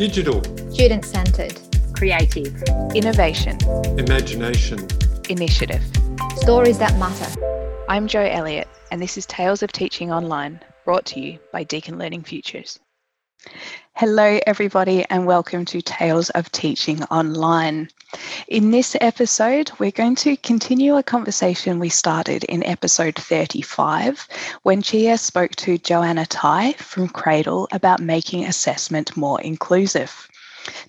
Digital, 0.00 0.42
Student 0.72 1.04
centred. 1.04 1.60
creative, 1.92 2.62
Innovation. 2.94 3.58
imagination, 3.98 4.78
Initiative. 5.28 5.82
Stories 6.36 6.78
that 6.78 6.98
matter. 6.98 7.38
I'm 7.86 8.08
Jo 8.08 8.20
Elliott, 8.22 8.66
and 8.90 9.02
this 9.02 9.18
is 9.18 9.26
Tales 9.26 9.62
of 9.62 9.72
Teaching 9.72 10.10
Online, 10.10 10.58
brought 10.86 11.04
to 11.04 11.20
you 11.20 11.38
by 11.52 11.64
Deakin 11.64 11.98
Learning 11.98 12.22
Futures. 12.22 12.80
Hello, 13.94 14.38
everybody, 14.46 15.04
and 15.10 15.26
welcome 15.26 15.66
to 15.66 15.82
Tales 15.82 16.30
of 16.30 16.50
Teaching 16.50 17.02
Online. 17.10 17.86
In 18.48 18.70
this 18.70 18.96
episode, 19.00 19.70
we're 19.78 19.90
going 19.90 20.16
to 20.16 20.36
continue 20.36 20.96
a 20.96 21.02
conversation 21.02 21.78
we 21.78 21.88
started 21.88 22.44
in 22.44 22.64
episode 22.64 23.16
35 23.16 24.26
when 24.62 24.82
Chia 24.82 25.18
spoke 25.18 25.52
to 25.56 25.78
Joanna 25.78 26.26
Tai 26.26 26.72
from 26.74 27.08
Cradle 27.08 27.68
about 27.72 28.00
making 28.00 28.44
assessment 28.46 29.16
more 29.16 29.40
inclusive. 29.40 30.29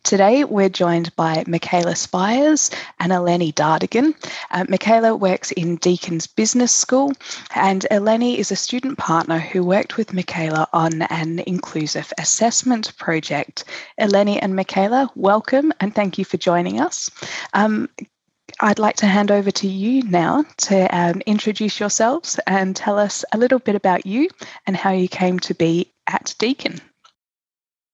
Today, 0.04 0.44
we're 0.44 0.70
joined 0.70 1.16
by 1.16 1.44
Micaela 1.48 1.96
Spiers 1.96 2.72
and 3.00 3.12
Eleni 3.12 3.54
Dardagan. 3.54 4.16
Uh, 4.52 4.66
Micaela 4.68 5.16
works 5.16 5.52
in 5.52 5.78
Deakin's 5.78 6.28
Business 6.28 6.72
School, 6.72 7.14
and 7.56 7.86
Eleni 7.92 8.38
is 8.38 8.52
a 8.52 8.56
student 8.56 8.98
partner 8.98 9.40
who 9.40 9.64
worked 9.64 9.98
with 9.98 10.14
Micaela 10.14 10.68
on 10.74 11.02
an 11.04 11.40
inclusive 11.40 12.12
assessment 12.18 12.98
project. 12.98 13.64
Eleni 14.00 14.40
and 14.42 14.56
Micaela, 14.56 15.10
welcome 15.16 15.72
and 15.80 15.94
thank 15.94 16.18
you 16.18 16.26
for 16.26 16.38
joining 16.38 16.80
us. 16.80 17.10
Um, 17.54 17.90
I'd 18.60 18.80
like 18.80 18.98
to 18.98 19.08
hand 19.08 19.32
over 19.32 19.50
to 19.50 19.68
you 19.68 20.04
now 20.04 20.44
to 20.58 20.96
um, 20.96 21.22
introduce 21.26 21.80
yourselves 21.80 22.40
and 22.46 22.76
tell 22.76 23.00
us 23.00 23.24
a 23.32 23.38
little 23.38 23.60
bit 23.60 23.76
about 23.76 24.06
you 24.06 24.30
and 24.68 24.76
how 24.76 24.92
you 24.92 25.08
came 25.08 25.40
to 25.40 25.54
be 25.54 25.92
at 26.08 26.36
Deacon. 26.38 26.80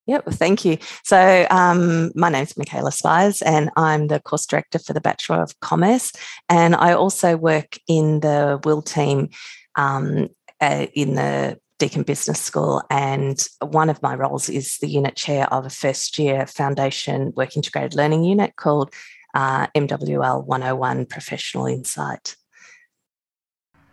Yep, 0.07 0.25
thank 0.31 0.63
you. 0.63 0.77
So, 1.03 1.45
um, 1.49 2.11
my 2.15 2.29
name 2.29 2.43
is 2.43 2.57
Micaela 2.57 2.93
Spiers, 2.93 3.41
and 3.41 3.69
I'm 3.75 4.07
the 4.07 4.21
course 4.21 4.45
director 4.45 4.79
for 4.79 4.93
the 4.93 5.01
Bachelor 5.01 5.41
of 5.41 5.59
Commerce. 5.59 6.13
And 6.47 6.75
I 6.75 6.93
also 6.93 7.35
work 7.35 7.77
in 7.87 8.21
the 8.21 8.59
WIL 8.63 8.81
team 8.81 9.29
um, 9.75 10.29
uh, 10.61 10.87
in 10.93 11.15
the 11.15 11.59
Deakin 11.77 12.03
Business 12.03 12.41
School. 12.41 12.81
And 12.89 13.45
one 13.61 13.89
of 13.89 14.01
my 14.01 14.15
roles 14.15 14.49
is 14.49 14.77
the 14.77 14.87
unit 14.87 15.15
chair 15.17 15.51
of 15.53 15.65
a 15.65 15.69
first 15.69 16.17
year 16.17 16.47
foundation 16.47 17.33
work 17.35 17.57
integrated 17.57 17.93
learning 17.93 18.23
unit 18.23 18.55
called 18.55 18.93
uh, 19.33 19.67
MWL 19.75 20.45
101 20.45 21.05
Professional 21.07 21.65
Insight. 21.65 22.37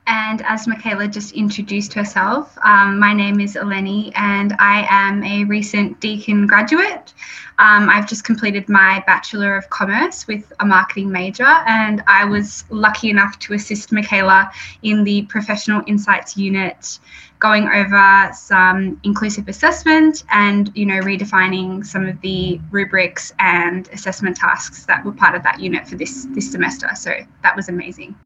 And 0.06 0.42
as 0.42 0.66
Micaela 0.66 1.08
just 1.08 1.33
introduced 1.33 1.94
herself, 1.94 2.58
um, 2.62 2.98
my 2.98 3.14
name 3.14 3.41
is 3.41 3.55
Eleni 3.55 4.12
and 4.14 4.55
I 4.58 4.86
am 4.91 5.24
a 5.24 5.44
recent 5.44 5.98
Deakin 6.00 6.47
graduate. 6.47 7.14
Um, 7.58 7.88
I've 7.88 8.06
just 8.06 8.25
completed 8.25 8.69
my 8.69 9.02
Bachelor 9.06 9.56
of 9.56 9.70
Commerce 9.70 10.27
with 10.27 10.52
a 10.60 10.66
marketing 10.66 11.10
major, 11.10 11.47
and 11.47 12.02
I 12.06 12.25
was 12.25 12.64
lucky 12.69 13.10
enough 13.10 13.38
to 13.41 13.55
assist 13.55 13.92
Michaela 13.92 14.50
in 14.82 15.05
the 15.05 15.22
Professional 15.22 15.82
Insights 15.86 16.36
unit, 16.36 16.98
going 17.38 17.69
over 17.69 18.30
some 18.34 19.00
inclusive 19.05 19.48
assessment 19.48 20.25
and 20.30 20.72
you 20.75 20.84
know 20.84 20.98
redefining 21.00 21.84
some 21.86 22.06
of 22.06 22.20
the 22.22 22.60
rubrics 22.70 23.32
and 23.38 23.88
assessment 23.88 24.36
tasks 24.36 24.84
that 24.86 25.05
were 25.05 25.12
part 25.12 25.34
of 25.34 25.42
that 25.44 25.60
unit 25.60 25.86
for 25.86 25.94
this 25.94 26.27
this 26.30 26.50
semester. 26.50 26.91
So 26.94 27.14
that 27.42 27.55
was 27.55 27.69
amazing. 27.69 28.16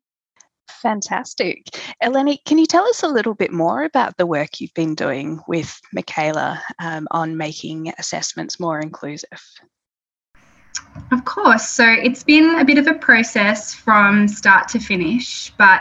Fantastic. 0.83 1.67
Eleni, 2.03 2.39
can 2.45 2.59
you 2.59 2.67
tell 2.67 2.84
us 2.84 3.03
a 3.03 3.09
little 3.09 3.34
bit 3.34 3.53
more 3.53 3.83
about 3.83 4.17
the 4.17 4.27
work 4.27 4.61
you've 4.61 4.75
been 4.75 4.95
doing 4.95 5.41
with 5.48 5.81
Micaela 5.93 6.62
um, 6.79 7.09
on 7.11 7.37
making 7.37 7.93
assessments 7.98 8.61
more 8.61 8.81
inclusive? 8.81 9.43
Of 11.11 11.25
course. 11.25 11.69
So 11.69 11.84
it's 11.84 12.23
been 12.23 12.59
a 12.59 12.65
bit 12.65 12.79
of 12.79 12.87
a 12.87 12.95
process 12.95 13.75
from 13.75 14.29
start 14.29 14.69
to 14.69 14.79
finish, 14.79 15.51
but 15.59 15.81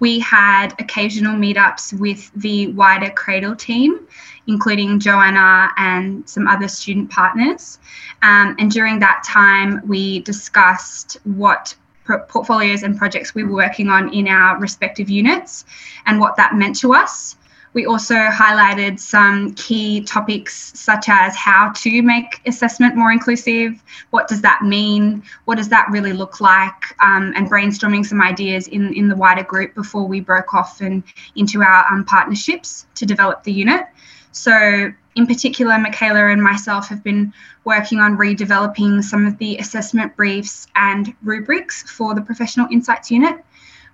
we 0.00 0.18
had 0.18 0.74
occasional 0.80 1.34
meetups 1.34 1.98
with 1.98 2.30
the 2.34 2.68
wider 2.72 3.10
Cradle 3.10 3.54
team, 3.54 4.06
including 4.46 4.98
Joanna 4.98 5.70
and 5.76 6.28
some 6.28 6.46
other 6.48 6.68
student 6.68 7.10
partners. 7.10 7.78
Um, 8.22 8.56
and 8.58 8.70
during 8.70 8.98
that 8.98 9.22
time, 9.24 9.80
we 9.86 10.20
discussed 10.20 11.18
what 11.24 11.74
portfolios 12.04 12.82
and 12.82 12.96
projects 12.96 13.34
we 13.34 13.44
were 13.44 13.54
working 13.54 13.88
on 13.88 14.12
in 14.12 14.28
our 14.28 14.58
respective 14.58 15.08
units 15.08 15.64
and 16.06 16.20
what 16.20 16.36
that 16.36 16.54
meant 16.54 16.76
to 16.80 16.94
us. 16.94 17.36
We 17.74 17.86
also 17.86 18.14
highlighted 18.14 19.00
some 19.00 19.52
key 19.54 20.02
topics 20.02 20.72
such 20.78 21.08
as 21.08 21.34
how 21.34 21.72
to 21.72 22.02
make 22.02 22.40
assessment 22.46 22.94
more 22.94 23.10
inclusive, 23.10 23.82
what 24.10 24.28
does 24.28 24.42
that 24.42 24.62
mean, 24.62 25.24
what 25.46 25.56
does 25.56 25.68
that 25.70 25.88
really 25.90 26.12
look 26.12 26.40
like, 26.40 26.94
um, 27.02 27.32
and 27.34 27.50
brainstorming 27.50 28.06
some 28.06 28.22
ideas 28.22 28.68
in, 28.68 28.94
in 28.94 29.08
the 29.08 29.16
wider 29.16 29.42
group 29.42 29.74
before 29.74 30.06
we 30.06 30.20
broke 30.20 30.54
off 30.54 30.80
and 30.80 31.02
into 31.34 31.62
our 31.62 31.84
um, 31.92 32.04
partnerships 32.04 32.86
to 32.94 33.04
develop 33.04 33.42
the 33.42 33.52
unit. 33.52 33.86
So, 34.34 34.92
in 35.14 35.26
particular, 35.28 35.78
Micaela 35.78 36.26
and 36.32 36.42
myself 36.42 36.88
have 36.88 37.04
been 37.04 37.32
working 37.64 38.00
on 38.00 38.18
redeveloping 38.18 39.02
some 39.02 39.26
of 39.26 39.38
the 39.38 39.56
assessment 39.58 40.16
briefs 40.16 40.66
and 40.74 41.14
rubrics 41.22 41.88
for 41.88 42.16
the 42.16 42.20
Professional 42.20 42.66
Insights 42.70 43.12
Unit, 43.12 43.44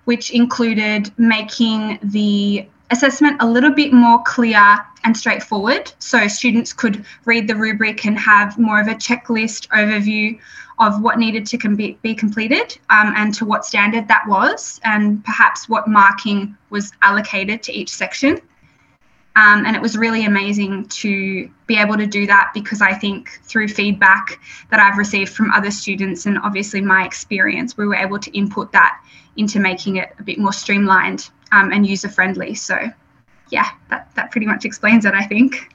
which 0.05 0.31
included 0.31 1.11
making 1.19 1.99
the 2.01 2.65
assessment 2.89 3.37
a 3.39 3.47
little 3.47 3.69
bit 3.69 3.93
more 3.93 4.21
clear 4.23 4.79
and 5.03 5.15
straightforward 5.15 5.93
so 5.99 6.27
students 6.27 6.73
could 6.73 7.05
read 7.25 7.47
the 7.47 7.55
rubric 7.55 8.03
and 8.05 8.17
have 8.19 8.57
more 8.57 8.81
of 8.81 8.87
a 8.87 8.95
checklist 8.95 9.67
overview 9.69 10.37
of 10.79 11.01
what 11.03 11.19
needed 11.19 11.45
to 11.45 11.57
com- 11.57 11.75
be 11.75 12.15
completed 12.15 12.77
um, 12.89 13.13
and 13.15 13.33
to 13.35 13.45
what 13.45 13.63
standard 13.63 14.07
that 14.07 14.27
was 14.27 14.81
and 14.83 15.23
perhaps 15.23 15.69
what 15.69 15.87
marking 15.87 16.57
was 16.71 16.91
allocated 17.03 17.61
to 17.61 17.71
each 17.71 17.89
section 17.89 18.41
um, 19.35 19.65
and 19.65 19.75
it 19.75 19.81
was 19.81 19.97
really 19.97 20.25
amazing 20.25 20.87
to 20.87 21.49
be 21.65 21.77
able 21.77 21.95
to 21.95 22.05
do 22.05 22.27
that 22.27 22.51
because 22.53 22.81
I 22.81 22.93
think 22.93 23.39
through 23.43 23.69
feedback 23.69 24.39
that 24.71 24.79
I've 24.79 24.97
received 24.97 25.31
from 25.31 25.51
other 25.51 25.71
students 25.71 26.25
and 26.25 26.37
obviously 26.39 26.81
my 26.81 27.05
experience, 27.05 27.77
we 27.77 27.87
were 27.87 27.95
able 27.95 28.19
to 28.19 28.37
input 28.37 28.73
that 28.73 29.01
into 29.37 29.59
making 29.59 29.95
it 29.95 30.13
a 30.19 30.23
bit 30.23 30.37
more 30.37 30.51
streamlined 30.51 31.29
um, 31.53 31.71
and 31.71 31.87
user 31.87 32.09
friendly. 32.09 32.55
So, 32.55 32.77
yeah, 33.49 33.69
that, 33.89 34.13
that 34.15 34.31
pretty 34.31 34.47
much 34.47 34.65
explains 34.65 35.05
it, 35.05 35.13
I 35.13 35.25
think. 35.25 35.69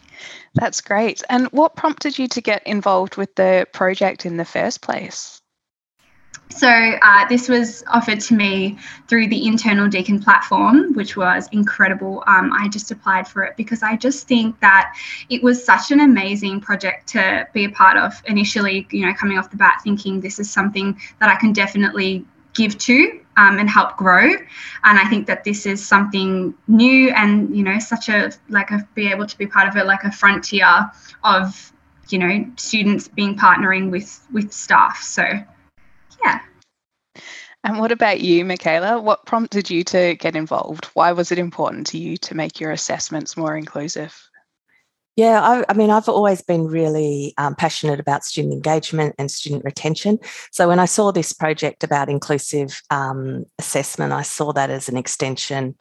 That's 0.55 0.83
great. 0.83 1.22
And 1.31 1.47
what 1.49 1.77
prompted 1.77 2.19
you 2.19 2.28
to 2.28 2.43
get 2.43 2.66
involved 2.66 3.16
with 3.16 3.34
the 3.37 3.66
project 3.72 4.27
in 4.27 4.37
the 4.37 4.45
first 4.45 4.83
place? 4.83 5.41
So 6.51 6.69
uh, 6.69 7.29
this 7.29 7.49
was 7.49 7.84
offered 7.89 8.21
to 8.21 8.34
me 8.34 8.79
through 9.09 9.29
the 9.29 9.47
internal 9.47 9.89
Deakin 9.89 10.21
platform, 10.21 10.95
which 10.95 11.17
was 11.17 11.49
incredible. 11.53 12.23
Um, 12.27 12.53
I 12.53 12.69
just 12.69 12.91
applied 12.91 13.29
for 13.29 13.43
it 13.43 13.57
because 13.57 13.83
I 13.83 13.97
just 13.97 14.27
think 14.27 14.59
that 14.61 14.97
it 15.29 15.43
was 15.43 15.62
such 15.62 15.91
an 15.91 16.01
amazing 16.01 16.61
project 16.61 17.09
to 17.09 17.47
be 17.53 17.65
a 17.65 17.71
part 17.71 17.99
of. 17.99 18.23
Initially, 18.27 18.87
you 18.91 19.05
know, 19.05 19.12
coming 19.12 19.39
off 19.39 19.51
the 19.51 19.57
bat, 19.57 19.81
thinking 19.83 20.21
this 20.21 20.39
is 20.39 20.51
something 20.51 20.99
that 21.21 21.29
I 21.29 21.37
can 21.37 21.53
definitely 21.53 22.25
give 22.55 22.78
to 22.78 23.21
um, 23.37 23.59
and 23.59 23.69
help 23.69 23.97
grow. 23.97 24.33
And 24.84 24.99
I 24.99 25.05
think 25.09 25.27
that 25.27 25.45
this 25.45 25.67
is 25.67 25.87
something 25.87 26.55
new 26.69 27.11
and 27.11 27.55
you 27.55 27.63
know 27.63 27.78
such 27.78 28.09
a 28.09 28.33
like 28.49 28.71
a 28.71 28.87
be 28.95 29.09
able 29.09 29.27
to 29.27 29.39
be 29.39 29.47
part 29.47 29.69
of 29.69 29.77
it 29.77 29.87
like 29.87 30.05
a 30.05 30.11
frontier 30.11 30.91
of 31.23 31.73
you 32.09 32.19
know 32.19 32.51
students 32.57 33.09
being 33.09 33.37
partnering 33.37 33.91
with 33.91 34.27
with 34.33 34.53
staff. 34.53 35.03
So 35.03 35.25
yeah. 36.22 36.41
And 37.65 37.78
what 37.78 37.91
about 37.91 38.21
you, 38.21 38.44
Micaela? 38.44 39.00
What 39.00 39.27
prompted 39.27 39.69
you 39.71 39.82
to 39.84 40.15
get 40.15 40.37
involved? 40.37 40.87
Why 40.94 41.12
was 41.12 41.32
it 41.32 41.38
important 41.38 41.87
to 41.88 41.99
you 41.99 42.16
to 42.19 42.34
make 42.34 42.60
your 42.60 42.71
assessments 42.71 43.37
more 43.37 43.56
inclusive? 43.56 44.16
Yeah, 45.16 45.41
I, 45.41 45.65
I 45.71 45.72
mean, 45.72 45.91
I've 45.91 46.10
always 46.10 46.43
been 46.43 46.66
really 46.66 47.32
um, 47.38 47.54
passionate 47.54 47.99
about 47.99 48.25
student 48.25 48.53
engagement 48.53 49.15
and 49.18 49.30
student 49.30 49.65
retention. 49.65 50.18
So 50.53 50.68
when 50.68 50.78
I 50.78 50.84
saw 50.84 51.10
this 51.10 51.33
project 51.33 51.83
about 51.83 52.10
inclusive 52.10 52.83
um, 52.91 53.47
assessment, 53.59 54.13
I 54.13 54.22
saw 54.22 54.53
that 54.53 54.68
as 54.68 54.91
an 54.91 54.98
extension 54.98 55.74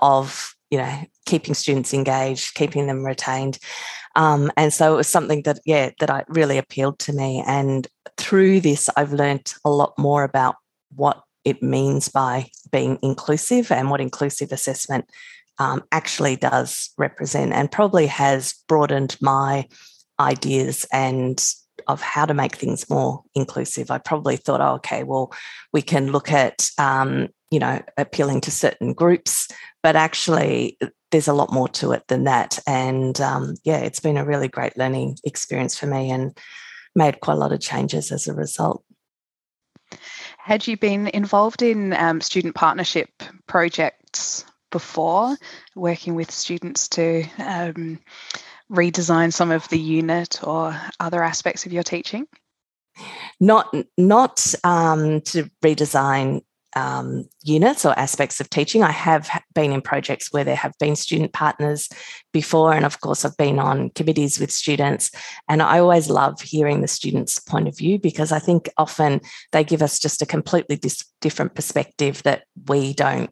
of 0.00 0.56
you 0.70 0.78
know 0.78 1.04
keeping 1.24 1.54
students 1.54 1.94
engaged, 1.94 2.54
keeping 2.54 2.88
them 2.88 3.04
retained, 3.04 3.60
um, 4.16 4.50
and 4.56 4.72
so 4.72 4.94
it 4.94 4.96
was 4.96 5.08
something 5.08 5.42
that 5.42 5.60
yeah 5.64 5.90
that 6.00 6.10
I 6.10 6.24
really 6.28 6.58
appealed 6.58 6.98
to 7.00 7.12
me. 7.12 7.44
And 7.46 7.86
through 8.20 8.60
this, 8.60 8.88
I've 8.96 9.12
learned 9.12 9.52
a 9.64 9.70
lot 9.70 9.94
more 9.98 10.24
about 10.24 10.56
what 10.94 11.22
it 11.44 11.62
means 11.62 12.08
by 12.08 12.50
being 12.70 12.98
inclusive 13.02 13.72
and 13.72 13.90
what 13.90 14.00
inclusive 14.00 14.52
assessment 14.52 15.06
um, 15.58 15.82
actually 15.92 16.36
does 16.36 16.90
represent, 16.96 17.52
and 17.52 17.70
probably 17.70 18.06
has 18.06 18.54
broadened 18.68 19.16
my 19.20 19.66
ideas 20.18 20.86
and 20.92 21.42
of 21.88 22.00
how 22.02 22.26
to 22.26 22.34
make 22.34 22.56
things 22.56 22.88
more 22.90 23.22
inclusive. 23.34 23.90
I 23.90 23.98
probably 23.98 24.36
thought, 24.36 24.60
oh, 24.60 24.74
okay, 24.74 25.02
well, 25.02 25.32
we 25.72 25.82
can 25.82 26.12
look 26.12 26.30
at 26.30 26.70
um, 26.78 27.28
you 27.50 27.58
know, 27.58 27.82
appealing 27.96 28.40
to 28.42 28.50
certain 28.50 28.92
groups, 28.92 29.48
but 29.82 29.96
actually 29.96 30.78
there's 31.10 31.28
a 31.28 31.32
lot 31.32 31.52
more 31.52 31.68
to 31.68 31.92
it 31.92 32.04
than 32.08 32.24
that. 32.24 32.58
And 32.66 33.20
um, 33.20 33.56
yeah, 33.64 33.78
it's 33.78 34.00
been 34.00 34.16
a 34.16 34.24
really 34.24 34.48
great 34.48 34.76
learning 34.78 35.18
experience 35.24 35.76
for 35.76 35.86
me 35.86 36.10
and 36.10 36.36
made 36.94 37.20
quite 37.20 37.34
a 37.34 37.38
lot 37.38 37.52
of 37.52 37.60
changes 37.60 38.12
as 38.12 38.26
a 38.26 38.34
result. 38.34 38.84
Had 40.38 40.66
you 40.66 40.76
been 40.76 41.08
involved 41.08 41.62
in 41.62 41.92
um, 41.92 42.20
student 42.20 42.54
partnership 42.54 43.10
projects 43.46 44.44
before, 44.70 45.36
working 45.74 46.14
with 46.14 46.30
students 46.30 46.88
to 46.88 47.24
um, 47.38 47.98
redesign 48.70 49.32
some 49.32 49.50
of 49.50 49.68
the 49.68 49.78
unit 49.78 50.42
or 50.46 50.80
other 50.98 51.22
aspects 51.22 51.66
of 51.66 51.72
your 51.72 51.82
teaching? 51.82 52.26
Not, 53.40 53.74
not 53.96 54.54
um, 54.64 55.20
to 55.22 55.50
redesign 55.62 56.42
um, 56.76 57.28
units 57.42 57.84
or 57.84 57.98
aspects 57.98 58.40
of 58.40 58.50
teaching. 58.50 58.82
I 58.82 58.92
have 58.92 59.28
been 59.54 59.72
in 59.72 59.80
projects 59.80 60.32
where 60.32 60.44
there 60.44 60.56
have 60.56 60.72
been 60.78 60.96
student 60.96 61.32
partners 61.32 61.88
before, 62.32 62.72
and 62.72 62.84
of 62.84 63.00
course, 63.00 63.24
I've 63.24 63.36
been 63.36 63.58
on 63.58 63.90
committees 63.90 64.38
with 64.38 64.50
students. 64.50 65.10
And 65.48 65.62
I 65.62 65.78
always 65.78 66.10
love 66.10 66.40
hearing 66.40 66.80
the 66.80 66.88
students' 66.88 67.38
point 67.38 67.68
of 67.68 67.76
view 67.76 67.98
because 67.98 68.32
I 68.32 68.38
think 68.38 68.68
often 68.76 69.20
they 69.52 69.64
give 69.64 69.82
us 69.82 69.98
just 69.98 70.22
a 70.22 70.26
completely 70.26 70.76
dis- 70.76 71.04
different 71.20 71.54
perspective 71.54 72.22
that 72.24 72.44
we 72.68 72.92
don't 72.92 73.30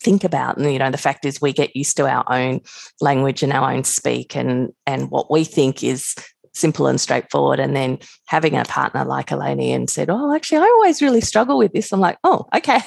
think 0.00 0.24
about 0.24 0.58
and 0.58 0.70
you 0.70 0.78
know 0.78 0.90
the 0.90 0.98
fact 0.98 1.24
is 1.24 1.40
we 1.40 1.52
get 1.52 1.74
used 1.74 1.96
to 1.96 2.06
our 2.06 2.24
own 2.30 2.60
language 3.00 3.42
and 3.42 3.52
our 3.52 3.72
own 3.72 3.82
speak 3.82 4.36
and 4.36 4.70
and 4.86 5.10
what 5.10 5.30
we 5.30 5.42
think 5.42 5.82
is 5.82 6.14
simple 6.56 6.86
and 6.86 7.00
straightforward. 7.00 7.60
And 7.60 7.76
then 7.76 7.98
having 8.26 8.56
a 8.56 8.64
partner 8.64 9.04
like 9.04 9.28
Eleni 9.28 9.74
and 9.74 9.88
said, 9.88 10.08
Oh, 10.10 10.34
actually, 10.34 10.58
I 10.58 10.62
always 10.62 11.02
really 11.02 11.20
struggle 11.20 11.58
with 11.58 11.72
this. 11.72 11.92
I'm 11.92 12.00
like, 12.00 12.18
Oh, 12.24 12.46
okay, 12.56 12.80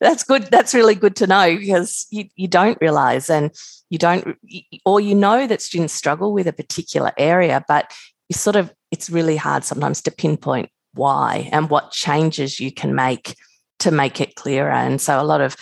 that's 0.00 0.24
good. 0.24 0.44
That's 0.44 0.74
really 0.74 0.94
good 0.94 1.16
to 1.16 1.26
know 1.26 1.56
because 1.56 2.06
you, 2.10 2.24
you 2.36 2.48
don't 2.48 2.78
realize 2.80 3.30
and 3.30 3.50
you 3.90 3.98
don't, 3.98 4.36
or 4.84 5.00
you 5.00 5.14
know 5.14 5.46
that 5.46 5.62
students 5.62 5.94
struggle 5.94 6.32
with 6.32 6.46
a 6.46 6.52
particular 6.52 7.12
area, 7.16 7.64
but 7.68 7.92
you 8.28 8.34
sort 8.34 8.56
of, 8.56 8.72
it's 8.90 9.10
really 9.10 9.36
hard 9.36 9.64
sometimes 9.64 10.00
to 10.02 10.10
pinpoint 10.10 10.70
why 10.94 11.48
and 11.52 11.70
what 11.70 11.92
changes 11.92 12.58
you 12.60 12.72
can 12.72 12.94
make 12.94 13.34
to 13.78 13.90
make 13.90 14.20
it 14.20 14.34
clearer. 14.36 14.70
And 14.70 15.00
so 15.00 15.20
a 15.20 15.24
lot 15.24 15.40
of 15.40 15.56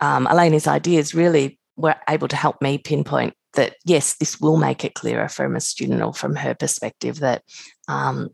um, 0.00 0.26
ideas 0.26 1.14
really 1.14 1.58
were 1.76 1.96
able 2.08 2.28
to 2.28 2.36
help 2.36 2.60
me 2.62 2.78
pinpoint 2.78 3.34
that 3.58 3.74
yes, 3.84 4.14
this 4.14 4.40
will 4.40 4.56
make 4.56 4.84
it 4.84 4.94
clearer 4.94 5.28
from 5.28 5.56
a 5.56 5.60
student 5.60 6.00
or 6.00 6.14
from 6.14 6.36
her 6.36 6.54
perspective 6.54 7.18
that 7.18 7.42
um, 7.88 8.28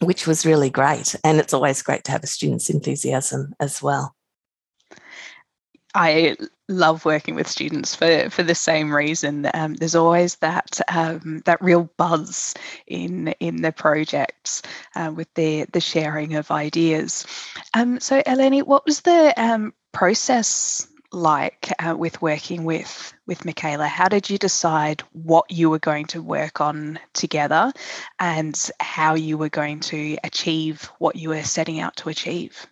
which 0.00 0.28
was 0.28 0.46
really 0.46 0.70
great. 0.70 1.16
And 1.24 1.40
it's 1.40 1.52
always 1.52 1.82
great 1.82 2.04
to 2.04 2.12
have 2.12 2.22
a 2.22 2.28
student's 2.28 2.70
enthusiasm 2.70 3.52
as 3.58 3.82
well. 3.82 4.14
I 5.92 6.36
love 6.68 7.04
working 7.04 7.34
with 7.34 7.48
students 7.48 7.96
for 7.96 8.30
for 8.30 8.44
the 8.44 8.54
same 8.54 8.94
reason. 8.94 9.50
Um, 9.54 9.74
there's 9.74 9.96
always 9.96 10.36
that 10.36 10.80
um, 10.86 11.42
that 11.46 11.60
real 11.60 11.90
buzz 11.96 12.54
in 12.86 13.34
in 13.40 13.62
the 13.62 13.72
projects 13.72 14.62
uh, 14.94 15.12
with 15.12 15.26
the 15.34 15.66
the 15.72 15.80
sharing 15.80 16.36
of 16.36 16.52
ideas. 16.52 17.26
Um, 17.74 17.98
so, 17.98 18.22
Eleni, 18.22 18.62
what 18.62 18.86
was 18.86 19.00
the 19.00 19.34
um, 19.36 19.74
process 19.90 20.86
like 21.12 21.72
uh, 21.78 21.96
with 21.96 22.20
working 22.22 22.64
with 22.64 23.12
with 23.26 23.44
Micaela? 23.44 23.88
How 23.88 24.08
did 24.08 24.30
you 24.30 24.38
decide 24.38 25.02
what 25.12 25.50
you 25.50 25.70
were 25.70 25.78
going 25.78 26.06
to 26.06 26.22
work 26.22 26.60
on 26.60 26.98
together 27.12 27.72
and 28.18 28.70
how 28.80 29.14
you 29.14 29.38
were 29.38 29.48
going 29.48 29.80
to 29.80 30.16
achieve 30.24 30.84
what 30.98 31.16
you 31.16 31.30
were 31.30 31.42
setting 31.42 31.80
out 31.80 31.96
to 31.96 32.08
achieve? 32.08 32.66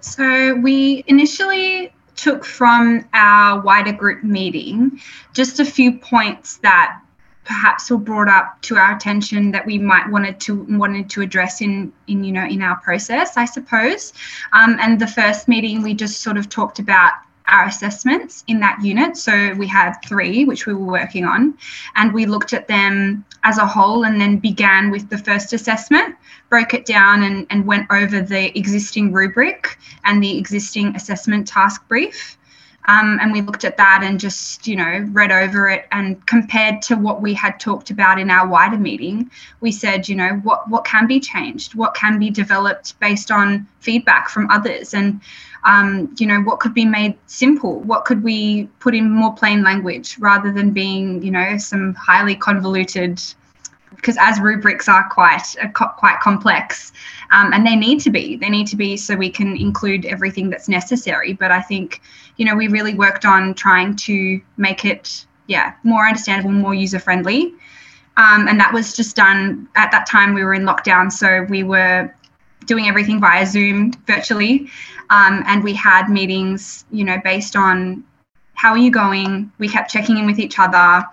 So 0.00 0.54
we 0.54 1.04
initially 1.06 1.92
took 2.16 2.44
from 2.44 3.08
our 3.14 3.60
wider 3.60 3.92
group 3.92 4.22
meeting 4.22 5.00
just 5.32 5.60
a 5.60 5.64
few 5.64 5.98
points 5.98 6.58
that 6.58 7.01
perhaps 7.44 7.90
were 7.90 7.98
brought 7.98 8.28
up 8.28 8.60
to 8.62 8.76
our 8.76 8.94
attention 8.94 9.50
that 9.50 9.66
we 9.66 9.78
might 9.78 10.08
wanted 10.10 10.38
to 10.40 10.64
wanted 10.70 11.10
to 11.10 11.22
address 11.22 11.60
in 11.60 11.92
in 12.06 12.22
you 12.22 12.32
know 12.32 12.44
in 12.44 12.62
our 12.62 12.76
process 12.76 13.36
i 13.36 13.44
suppose. 13.44 14.12
Um, 14.52 14.76
and 14.80 15.00
the 15.00 15.06
first 15.06 15.48
meeting 15.48 15.82
we 15.82 15.94
just 15.94 16.22
sort 16.22 16.36
of 16.36 16.48
talked 16.48 16.78
about 16.78 17.12
our 17.48 17.66
assessments 17.66 18.44
in 18.46 18.60
that 18.60 18.82
unit. 18.82 19.16
So 19.16 19.52
we 19.54 19.66
had 19.66 19.94
three 20.06 20.44
which 20.44 20.66
we 20.66 20.74
were 20.74 20.86
working 20.86 21.24
on 21.24 21.56
and 21.96 22.12
we 22.12 22.24
looked 22.26 22.52
at 22.52 22.68
them 22.68 23.24
as 23.44 23.58
a 23.58 23.66
whole 23.66 24.04
and 24.04 24.20
then 24.20 24.38
began 24.38 24.90
with 24.90 25.08
the 25.10 25.18
first 25.18 25.52
assessment 25.52 26.16
broke 26.48 26.74
it 26.74 26.86
down 26.86 27.22
and, 27.22 27.46
and 27.50 27.66
went 27.66 27.86
over 27.90 28.20
the 28.20 28.56
existing 28.56 29.12
rubric 29.12 29.78
and 30.04 30.22
the 30.22 30.38
existing 30.38 30.94
assessment 30.94 31.48
task 31.48 31.86
brief 31.88 32.38
um, 32.86 33.18
and 33.20 33.32
we 33.32 33.42
looked 33.42 33.64
at 33.64 33.76
that 33.76 34.02
and 34.02 34.18
just, 34.18 34.66
you 34.66 34.74
know, 34.74 35.06
read 35.12 35.30
over 35.30 35.68
it 35.68 35.86
and 35.92 36.24
compared 36.26 36.82
to 36.82 36.96
what 36.96 37.22
we 37.22 37.32
had 37.32 37.60
talked 37.60 37.90
about 37.90 38.18
in 38.18 38.28
our 38.28 38.46
wider 38.46 38.76
meeting, 38.76 39.30
we 39.60 39.70
said, 39.70 40.08
you 40.08 40.16
know, 40.16 40.40
what, 40.42 40.68
what 40.68 40.84
can 40.84 41.06
be 41.06 41.20
changed? 41.20 41.76
What 41.76 41.94
can 41.94 42.18
be 42.18 42.28
developed 42.28 42.98
based 42.98 43.30
on 43.30 43.68
feedback 43.78 44.28
from 44.28 44.50
others? 44.50 44.94
And, 44.94 45.20
um, 45.62 46.12
you 46.18 46.26
know, 46.26 46.40
what 46.40 46.58
could 46.58 46.74
be 46.74 46.84
made 46.84 47.16
simple? 47.28 47.78
What 47.80 48.04
could 48.04 48.24
we 48.24 48.64
put 48.80 48.96
in 48.96 49.10
more 49.10 49.32
plain 49.32 49.62
language 49.62 50.18
rather 50.18 50.52
than 50.52 50.72
being, 50.72 51.22
you 51.22 51.30
know, 51.30 51.58
some 51.58 51.94
highly 51.94 52.34
convoluted 52.34 53.22
because 54.02 54.18
as 54.20 54.40
rubrics 54.40 54.88
are 54.88 55.08
quite 55.08 55.54
uh, 55.62 55.68
co- 55.68 55.92
quite 55.96 56.18
complex 56.20 56.92
um, 57.30 57.52
and 57.52 57.64
they 57.64 57.76
need 57.76 58.00
to 58.00 58.10
be. 58.10 58.36
They 58.36 58.50
need 58.50 58.66
to 58.66 58.76
be 58.76 58.96
so 58.96 59.14
we 59.14 59.30
can 59.30 59.56
include 59.56 60.04
everything 60.04 60.50
that's 60.50 60.68
necessary. 60.68 61.32
But 61.32 61.50
i 61.50 61.62
think 61.62 62.02
you 62.36 62.44
know 62.44 62.54
we 62.54 62.68
really 62.68 62.94
worked 62.94 63.24
on 63.24 63.54
trying 63.54 63.96
to 63.96 64.40
make 64.56 64.84
it 64.84 65.26
yeah 65.46 65.74
more 65.84 66.06
understandable 66.06 66.50
more 66.50 66.74
user 66.74 66.98
friendly 66.98 67.54
um, 68.16 68.48
and 68.48 68.60
that 68.60 68.72
was 68.72 68.94
just 68.94 69.16
done 69.16 69.68
at 69.76 69.90
that 69.90 70.06
time 70.06 70.34
we 70.34 70.44
were 70.44 70.54
in 70.54 70.62
lockdown 70.62 71.10
so 71.10 71.46
we 71.48 71.62
were 71.62 72.14
doing 72.66 72.86
everything 72.86 73.20
via 73.20 73.46
zoom 73.46 73.92
virtually. 74.06 74.68
Um, 75.10 75.42
and 75.46 75.62
we 75.62 75.74
had 75.74 76.08
meetings 76.08 76.84
you 76.90 77.04
know 77.04 77.18
based 77.22 77.56
on 77.56 78.04
how 78.54 78.70
are 78.70 78.78
you 78.78 78.92
going? 78.92 79.50
We 79.58 79.68
kept 79.68 79.90
checking 79.90 80.18
in 80.18 80.26
with 80.26 80.38
each 80.38 80.58
other 80.58 81.04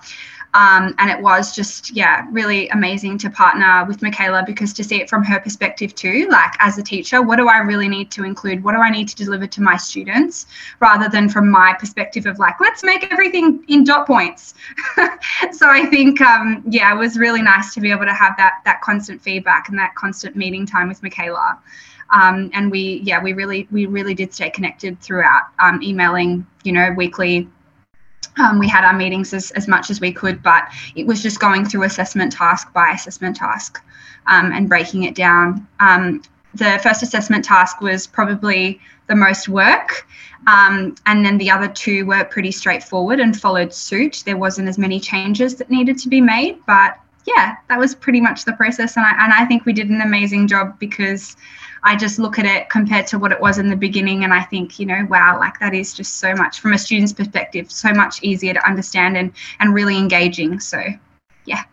um, 0.55 0.95
and 0.97 1.11
it 1.11 1.21
was 1.21 1.55
just, 1.55 1.95
yeah, 1.95 2.25
really 2.31 2.69
amazing 2.69 3.19
to 3.19 3.29
partner 3.29 3.85
with 3.87 4.01
Micaela 4.01 4.43
because 4.45 4.73
to 4.73 4.83
see 4.83 4.99
it 4.99 5.07
from 5.07 5.23
her 5.23 5.39
perspective 5.39 5.93
too, 5.93 6.27
like 6.31 6.53
as 6.59 6.79
a 6.79 6.83
teacher, 6.83 7.21
what 7.21 7.35
do 7.35 7.47
I 7.47 7.59
really 7.59 7.87
need 7.87 8.09
to 8.11 8.23
include? 8.23 8.63
What 8.63 8.73
do 8.73 8.79
I 8.79 8.89
need 8.89 9.07
to 9.09 9.15
deliver 9.15 9.45
to 9.45 9.61
my 9.61 9.77
students 9.77 10.47
rather 10.79 11.07
than 11.07 11.29
from 11.29 11.51
my 11.51 11.75
perspective 11.79 12.25
of 12.25 12.39
like, 12.39 12.59
let's 12.59 12.83
make 12.83 13.11
everything 13.11 13.63
in 13.67 13.83
dot 13.83 14.07
points. 14.07 14.55
so 15.51 15.69
I 15.69 15.85
think, 15.85 16.19
um, 16.21 16.63
yeah, 16.67 16.95
it 16.95 16.97
was 16.97 17.17
really 17.17 17.43
nice 17.43 17.73
to 17.75 17.81
be 17.81 17.91
able 17.91 18.05
to 18.05 18.13
have 18.13 18.35
that, 18.37 18.61
that 18.65 18.81
constant 18.81 19.21
feedback 19.21 19.69
and 19.69 19.77
that 19.77 19.93
constant 19.93 20.35
meeting 20.35 20.65
time 20.65 20.87
with 20.87 21.03
Micaela. 21.03 21.59
Um, 22.11 22.49
and 22.55 22.71
we, 22.71 23.01
yeah, 23.03 23.21
we 23.21 23.33
really, 23.33 23.67
we 23.69 23.85
really 23.85 24.15
did 24.15 24.33
stay 24.33 24.49
connected 24.49 24.99
throughout, 24.99 25.43
um, 25.59 25.79
emailing, 25.83 26.47
you 26.63 26.71
know, 26.71 26.91
weekly 26.97 27.47
um, 28.39 28.59
we 28.59 28.67
had 28.67 28.83
our 28.83 28.93
meetings 28.93 29.33
as, 29.33 29.51
as 29.51 29.67
much 29.67 29.89
as 29.89 29.99
we 30.01 30.11
could, 30.11 30.41
but 30.41 30.63
it 30.95 31.05
was 31.05 31.21
just 31.21 31.39
going 31.39 31.65
through 31.65 31.83
assessment 31.83 32.31
task 32.31 32.71
by 32.73 32.91
assessment 32.91 33.35
task 33.35 33.81
um, 34.27 34.51
and 34.51 34.69
breaking 34.69 35.03
it 35.03 35.15
down. 35.15 35.67
Um, 35.79 36.23
the 36.53 36.79
first 36.81 37.03
assessment 37.03 37.45
task 37.45 37.81
was 37.81 38.07
probably 38.07 38.79
the 39.07 39.15
most 39.15 39.47
work, 39.49 40.07
um, 40.47 40.95
and 41.05 41.25
then 41.25 41.37
the 41.37 41.51
other 41.51 41.67
two 41.67 42.05
were 42.05 42.23
pretty 42.25 42.51
straightforward 42.51 43.19
and 43.19 43.39
followed 43.39 43.73
suit. 43.73 44.23
There 44.25 44.37
wasn't 44.37 44.67
as 44.67 44.77
many 44.77 44.99
changes 44.99 45.55
that 45.55 45.69
needed 45.69 45.97
to 45.99 46.09
be 46.09 46.21
made, 46.21 46.59
but 46.65 46.97
yeah, 47.27 47.57
that 47.67 47.77
was 47.77 47.93
pretty 47.93 48.21
much 48.21 48.45
the 48.45 48.53
process. 48.53 48.97
And 48.97 49.05
I, 49.05 49.11
and 49.23 49.33
I 49.33 49.45
think 49.45 49.65
we 49.65 49.73
did 49.73 49.89
an 49.89 50.01
amazing 50.01 50.47
job 50.47 50.79
because 50.79 51.35
I 51.83 51.95
just 51.95 52.19
look 52.19 52.39
at 52.39 52.45
it 52.45 52.69
compared 52.69 53.07
to 53.07 53.19
what 53.19 53.31
it 53.31 53.39
was 53.39 53.57
in 53.57 53.69
the 53.69 53.75
beginning 53.75 54.23
and 54.23 54.33
I 54.33 54.43
think, 54.43 54.79
you 54.79 54.85
know, 54.85 55.05
wow, 55.09 55.37
like 55.39 55.59
that 55.59 55.73
is 55.73 55.93
just 55.93 56.17
so 56.17 56.33
much 56.35 56.59
from 56.59 56.73
a 56.73 56.77
student's 56.77 57.13
perspective, 57.13 57.71
so 57.71 57.93
much 57.93 58.21
easier 58.23 58.53
to 58.53 58.67
understand 58.67 59.17
and 59.17 59.31
and 59.59 59.73
really 59.73 59.97
engaging. 59.97 60.59
So, 60.59 60.81
yeah. 61.45 61.63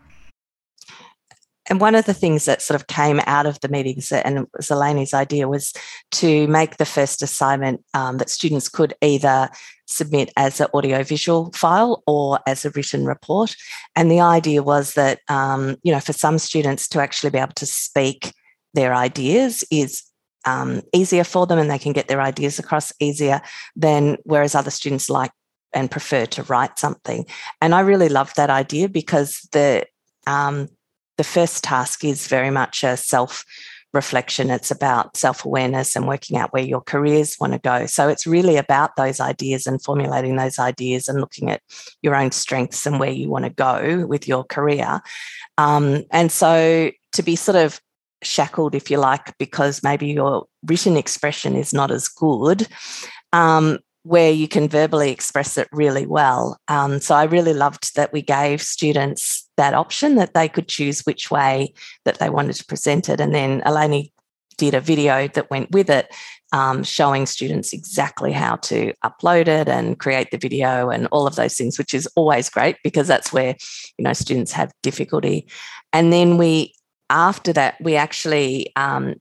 And 1.68 1.80
one 1.80 1.94
of 1.94 2.04
the 2.04 2.14
things 2.14 2.44
that 2.44 2.62
sort 2.62 2.80
of 2.80 2.86
came 2.86 3.20
out 3.26 3.46
of 3.46 3.58
the 3.60 3.68
meetings, 3.68 4.12
and 4.12 4.46
Eleni's 4.70 5.12
idea, 5.12 5.48
was 5.48 5.72
to 6.12 6.46
make 6.46 6.76
the 6.76 6.84
first 6.84 7.22
assignment 7.22 7.84
um, 7.92 8.18
that 8.18 8.30
students 8.30 8.68
could 8.68 8.94
either 9.02 9.50
submit 9.86 10.32
as 10.36 10.60
an 10.60 10.68
audiovisual 10.74 11.50
file 11.52 12.02
or 12.06 12.38
as 12.46 12.64
a 12.64 12.70
written 12.70 13.04
report. 13.04 13.56
And 13.96 14.10
the 14.10 14.20
idea 14.20 14.62
was 14.62 14.94
that, 14.94 15.20
um, 15.28 15.76
you 15.82 15.92
know, 15.92 16.00
for 16.00 16.12
some 16.12 16.38
students 16.38 16.88
to 16.88 17.00
actually 17.00 17.30
be 17.30 17.38
able 17.38 17.52
to 17.54 17.66
speak 17.66 18.32
their 18.74 18.94
ideas 18.94 19.64
is 19.70 20.02
um, 20.44 20.82
easier 20.92 21.24
for 21.24 21.46
them 21.46 21.58
and 21.58 21.70
they 21.70 21.78
can 21.78 21.92
get 21.92 22.08
their 22.08 22.20
ideas 22.20 22.58
across 22.58 22.92
easier 23.00 23.42
than 23.74 24.16
whereas 24.24 24.54
other 24.54 24.70
students 24.70 25.10
like 25.10 25.32
and 25.72 25.90
prefer 25.90 26.24
to 26.26 26.42
write 26.44 26.78
something. 26.78 27.26
And 27.60 27.74
I 27.74 27.80
really 27.80 28.08
love 28.08 28.32
that 28.34 28.50
idea 28.50 28.88
because 28.88 29.46
the 29.52 29.84
um, 30.26 30.68
the 31.18 31.24
first 31.24 31.64
task 31.64 32.04
is 32.04 32.28
very 32.28 32.50
much 32.50 32.84
a 32.84 32.96
self 32.96 33.44
reflection, 33.96 34.50
it's 34.50 34.70
about 34.70 35.16
self 35.16 35.44
awareness 35.44 35.96
and 35.96 36.06
working 36.06 36.36
out 36.36 36.52
where 36.52 36.62
your 36.62 36.82
careers 36.82 37.36
want 37.40 37.54
to 37.54 37.58
go. 37.58 37.86
So 37.86 38.08
it's 38.08 38.26
really 38.26 38.56
about 38.56 38.94
those 38.96 39.18
ideas 39.18 39.66
and 39.66 39.82
formulating 39.82 40.36
those 40.36 40.60
ideas 40.60 41.08
and 41.08 41.20
looking 41.20 41.50
at 41.50 41.62
your 42.02 42.14
own 42.14 42.30
strengths 42.30 42.86
and 42.86 43.00
where 43.00 43.10
you 43.10 43.28
want 43.28 43.44
to 43.44 43.50
go 43.50 44.06
with 44.06 44.28
your 44.28 44.44
career. 44.44 45.00
Um, 45.58 46.04
and 46.12 46.30
so 46.30 46.92
to 47.12 47.22
be 47.22 47.34
sort 47.34 47.56
of 47.56 47.80
shackled, 48.26 48.74
if 48.74 48.90
you 48.90 48.98
like, 48.98 49.36
because 49.38 49.82
maybe 49.82 50.08
your 50.08 50.46
written 50.64 50.96
expression 50.96 51.56
is 51.56 51.72
not 51.72 51.90
as 51.90 52.08
good. 52.08 52.66
Um, 53.32 53.78
where 54.02 54.30
you 54.30 54.46
can 54.46 54.68
verbally 54.68 55.10
express 55.10 55.58
it 55.58 55.66
really 55.72 56.06
well. 56.06 56.56
Um, 56.68 57.00
so 57.00 57.16
I 57.16 57.24
really 57.24 57.52
loved 57.52 57.96
that 57.96 58.12
we 58.12 58.22
gave 58.22 58.62
students 58.62 59.48
that 59.56 59.74
option 59.74 60.14
that 60.14 60.32
they 60.32 60.48
could 60.48 60.68
choose 60.68 61.00
which 61.00 61.28
way 61.28 61.74
that 62.04 62.20
they 62.20 62.30
wanted 62.30 62.54
to 62.54 62.64
present 62.66 63.08
it. 63.08 63.20
And 63.20 63.34
then 63.34 63.62
Eleni 63.62 64.12
did 64.56 64.74
a 64.74 64.80
video 64.80 65.28
that 65.28 65.50
went 65.50 65.70
with 65.70 65.90
it, 65.90 66.14
um, 66.52 66.82
showing 66.84 67.26
students 67.26 67.72
exactly 67.72 68.32
how 68.32 68.56
to 68.56 68.92
upload 69.04 69.48
it 69.48 69.68
and 69.68 69.98
create 69.98 70.30
the 70.30 70.38
video 70.38 70.88
and 70.90 71.08
all 71.10 71.26
of 71.26 71.36
those 71.36 71.56
things, 71.56 71.78
which 71.78 71.92
is 71.92 72.08
always 72.16 72.48
great 72.48 72.76
because 72.82 73.08
that's 73.08 73.32
where 73.32 73.56
you 73.98 74.04
know 74.04 74.12
students 74.12 74.52
have 74.52 74.72
difficulty. 74.82 75.48
And 75.92 76.12
then 76.12 76.38
we, 76.38 76.74
after 77.10 77.52
that, 77.52 77.76
we 77.80 77.96
actually 77.96 78.72
um, 78.76 79.14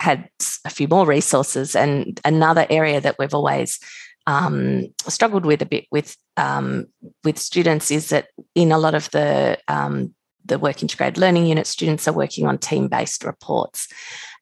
had 0.00 0.28
a 0.64 0.70
few 0.70 0.88
more 0.88 1.06
resources 1.06 1.74
and 1.74 2.20
another 2.24 2.66
area 2.70 3.00
that 3.00 3.16
we've 3.18 3.34
always 3.34 3.78
um, 4.26 4.86
struggled 5.06 5.44
with 5.44 5.60
a 5.62 5.66
bit 5.66 5.86
with 5.90 6.16
um, 6.36 6.86
with 7.24 7.38
students 7.38 7.90
is 7.90 8.08
that 8.08 8.28
in 8.54 8.72
a 8.72 8.78
lot 8.78 8.94
of 8.94 9.10
the 9.10 9.58
um, 9.68 10.14
the 10.44 10.58
work 10.58 10.82
integrated 10.82 11.18
learning 11.18 11.46
unit, 11.46 11.66
students 11.66 12.08
are 12.08 12.12
working 12.12 12.46
on 12.46 12.58
team 12.58 12.88
based 12.88 13.24
reports. 13.24 13.88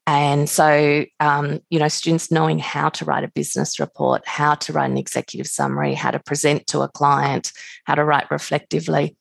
And 0.05 0.51
so, 0.51 1.05
um, 1.21 1.61
you 1.71 1.79
know, 1.79 1.87
students 1.87 2.33
knowing 2.33 2.59
how 2.59 2.89
to 2.89 3.05
write 3.05 3.23
a 3.23 3.29
business 3.29 3.79
report, 3.79 4.27
how 4.27 4.57
to 4.57 4.73
write 4.73 4.91
an 4.91 4.99
executive 4.99 5.47
summary, 5.47 5.95
how 5.95 6.11
to 6.11 6.19
present 6.19 6.67
to 6.69 6.81
a 6.81 6.89
client, 6.89 7.53
how 7.85 7.95
to 7.95 8.05
write 8.05 8.29
reflectively. 8.29 9.17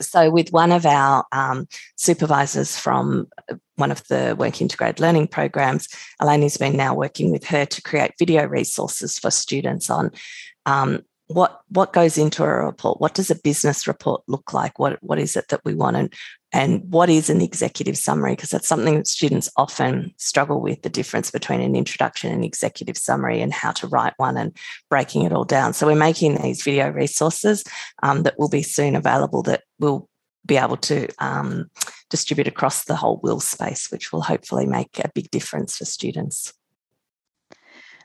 So, 0.00 0.30
with 0.30 0.52
one 0.52 0.72
of 0.72 0.86
our 0.86 1.24
um, 1.32 1.68
supervisors 1.96 2.76
from 2.76 3.28
one 3.76 3.90
of 3.90 4.06
the 4.08 4.34
work 4.38 4.60
integrated 4.60 5.00
learning 5.00 5.28
programs, 5.28 5.88
Eleni's 6.20 6.56
been 6.56 6.76
now 6.76 6.94
working 6.94 7.30
with 7.30 7.44
her 7.46 7.66
to 7.66 7.82
create 7.82 8.12
video 8.18 8.46
resources 8.46 9.18
for 9.18 9.30
students 9.30 9.90
on 9.90 10.10
um, 10.64 11.02
what 11.28 11.60
what 11.68 11.92
goes 11.92 12.18
into 12.18 12.44
a 12.44 12.64
report. 12.64 13.00
What 13.00 13.14
does 13.14 13.30
a 13.30 13.40
business 13.40 13.86
report 13.86 14.22
look 14.28 14.52
like? 14.52 14.78
What 14.78 15.02
what 15.02 15.18
is 15.18 15.36
it 15.36 15.48
that 15.48 15.64
we 15.64 15.74
want, 15.74 15.96
and 15.96 16.14
and 16.52 16.82
what 16.90 17.10
is 17.10 17.28
an 17.28 17.40
executive 17.40 17.98
summary? 17.98 18.32
Because 18.32 18.50
that's 18.50 18.68
something 18.68 18.94
that 18.96 19.08
students 19.08 19.50
often 19.56 20.14
struggle 20.18 20.60
with 20.60 20.82
the 20.82 20.88
difference 20.88 21.30
between 21.30 21.60
an 21.60 21.74
introduction 21.74 22.32
and 22.32 22.44
executive 22.44 22.96
summary 22.96 23.40
and 23.40 23.52
how 23.52 23.72
to 23.72 23.88
write 23.88 24.14
one 24.18 24.36
and 24.36 24.56
breaking 24.88 25.22
it 25.22 25.32
all 25.32 25.44
down. 25.44 25.72
So 25.72 25.86
we're 25.86 25.96
making 25.96 26.36
these 26.36 26.62
video 26.62 26.90
resources 26.90 27.64
um, 28.02 28.22
that 28.22 28.38
will 28.38 28.48
be 28.48 28.62
soon 28.62 28.94
available 28.94 29.42
that 29.42 29.64
will 29.80 30.08
be 30.44 30.56
able 30.56 30.76
to 30.76 31.08
um, 31.18 31.68
distribute 32.08 32.46
across 32.46 32.84
the 32.84 32.94
whole 32.94 33.18
WIL 33.22 33.40
space, 33.40 33.90
which 33.90 34.12
will 34.12 34.22
hopefully 34.22 34.64
make 34.64 35.00
a 35.00 35.10
big 35.12 35.28
difference 35.30 35.76
for 35.76 35.84
students. 35.84 36.52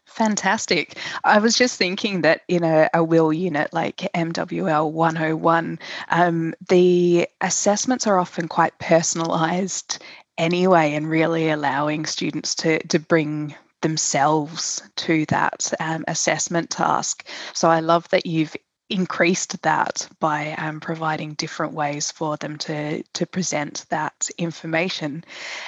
Fantastic. 0.06 0.98
I 1.24 1.40
was 1.40 1.58
just 1.58 1.78
thinking 1.78 2.22
that 2.22 2.42
in 2.48 2.64
a, 2.64 2.90
a 2.94 3.04
WIL 3.04 3.32
unit 3.32 3.72
like 3.74 3.98
MWL 4.14 4.92
101, 4.92 5.80
um, 6.10 6.54
the 6.68 7.28
assessments 7.40 8.06
are 8.08 8.20
often 8.20 8.48
quite 8.48 8.78
personalised 8.80 10.00
anyway, 10.38 10.94
and 10.94 11.10
really 11.10 11.50
allowing 11.50 12.06
students 12.06 12.56
to, 12.56 12.80
to 12.88 13.00
bring 13.00 13.56
themselves 13.82 14.82
to 14.96 15.26
that 15.28 15.72
um, 15.80 16.04
assessment 16.08 16.70
task. 16.70 17.26
So 17.54 17.70
I 17.70 17.80
love 17.80 18.10
that 18.10 18.26
you've 18.26 18.56
increased 18.92 19.62
that 19.62 20.08
by 20.20 20.52
um, 20.58 20.80
providing 20.80 21.34
different 21.34 21.74
ways 21.74 22.12
for 22.12 22.38
them 22.38 22.58
to 22.58 23.02
to 23.02 23.26
present 23.26 23.86
that 23.90 24.30
information. 24.38 25.24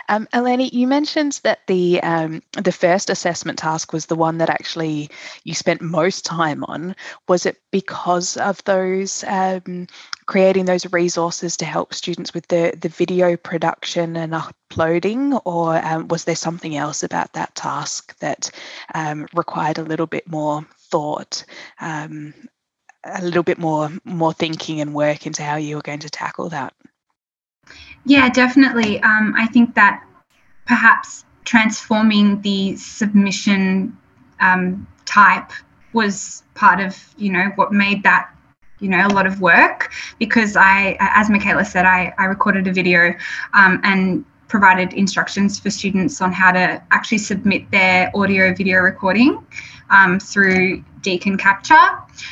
Um, 0.10 0.28
Eleni, 0.34 0.72
you 0.72 0.88
mentioned 0.88 1.40
that 1.44 1.60
the 1.68 2.02
um, 2.04 2.42
the 2.54 2.72
first 2.72 3.10
assessment 3.10 3.60
task 3.60 3.94
was 3.94 4.06
the 4.06 4.16
one 4.16 4.38
that 4.40 4.50
actually 4.50 5.10
you 5.44 5.54
spent 5.54 5.82
most 5.82 6.26
time 6.26 6.64
on. 6.66 6.96
Was 7.28 7.46
it 7.46 7.58
because 7.72 8.38
of 8.38 8.64
those 8.66 9.24
um, 9.28 9.88
creating 10.26 10.66
those 10.66 10.92
resources 10.92 11.58
to 11.58 11.66
help 11.66 11.94
students 11.94 12.34
with 12.34 12.48
the 12.48 12.78
the 12.80 12.90
video 12.90 13.38
production 13.38 14.18
and 14.18 14.36
uploading, 14.36 15.34
or 15.46 15.78
um, 15.86 16.08
was 16.10 16.26
there 16.26 16.36
something 16.36 16.76
else 16.76 17.04
about 17.04 17.34
that 17.34 17.56
task 17.56 18.18
that 18.20 18.52
um, 18.94 19.28
required 19.34 19.78
a 19.78 19.84
little 19.84 20.08
bit 20.08 20.28
more 20.28 20.66
thought 20.90 21.44
um, 21.82 22.34
a 23.04 23.22
little 23.24 23.44
bit 23.44 23.58
more 23.58 23.90
more 24.06 24.34
thinking 24.34 24.82
and 24.82 24.94
work 24.94 25.26
into 25.26 25.44
how 25.44 25.56
you 25.58 25.76
were 25.76 25.82
going 25.82 26.00
to 26.00 26.10
tackle 26.10 26.50
that. 26.50 26.74
Yeah, 28.06 28.30
definitely. 28.30 29.02
Um, 29.02 29.34
I 29.38 29.48
think 29.48 29.76
that 29.76 30.04
perhaps 30.66 31.26
transforming 31.46 32.42
the 32.42 32.76
submission 32.76 33.98
um, 34.40 34.88
type 35.06 35.52
was 35.94 36.44
part 36.56 36.80
of 36.80 36.98
you 37.18 37.32
know 37.32 37.52
what 37.56 37.72
made 37.72 38.04
that 38.04 38.30
you 38.80 38.90
know 38.90 39.06
a 39.06 39.10
lot 39.10 39.26
of 39.26 39.40
work 39.42 39.92
because 40.20 40.56
I, 40.56 40.98
as 41.00 41.30
Micaela 41.30 41.66
said, 41.66 41.86
I, 41.86 42.14
I 42.18 42.26
recorded 42.26 42.68
a 42.68 42.74
video 42.74 43.14
um, 43.54 43.80
and 43.84 44.26
provided 44.48 44.94
instructions 44.94 45.60
for 45.60 45.70
students 45.70 46.22
on 46.22 46.32
how 46.32 46.52
to 46.52 46.82
actually 46.92 47.18
submit 47.18 47.70
their 47.72 48.12
audio 48.16 48.54
video 48.54 48.80
recording 48.80 49.46
um, 49.90 50.20
through 50.20 50.84
Deakin 51.02 51.38
Capture. 51.38 51.90